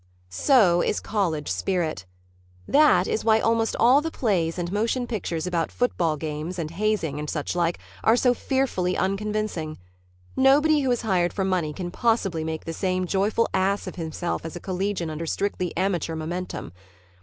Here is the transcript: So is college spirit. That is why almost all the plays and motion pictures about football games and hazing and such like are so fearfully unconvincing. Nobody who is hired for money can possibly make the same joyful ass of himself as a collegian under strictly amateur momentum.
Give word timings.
So 0.31 0.81
is 0.81 0.99
college 0.99 1.47
spirit. 1.47 2.07
That 2.67 3.07
is 3.07 3.23
why 3.23 3.39
almost 3.39 3.75
all 3.79 4.01
the 4.01 4.09
plays 4.09 4.57
and 4.57 4.71
motion 4.71 5.05
pictures 5.05 5.45
about 5.45 5.71
football 5.71 6.17
games 6.17 6.57
and 6.57 6.71
hazing 6.71 7.19
and 7.19 7.29
such 7.29 7.55
like 7.55 7.77
are 8.03 8.15
so 8.15 8.33
fearfully 8.33 8.97
unconvincing. 8.97 9.77
Nobody 10.35 10.79
who 10.79 10.89
is 10.89 11.03
hired 11.03 11.33
for 11.33 11.45
money 11.45 11.71
can 11.71 11.91
possibly 11.91 12.43
make 12.43 12.65
the 12.65 12.73
same 12.73 13.05
joyful 13.05 13.47
ass 13.53 13.85
of 13.85 13.97
himself 13.97 14.43
as 14.43 14.55
a 14.55 14.59
collegian 14.59 15.11
under 15.11 15.27
strictly 15.27 15.71
amateur 15.77 16.15
momentum. 16.15 16.71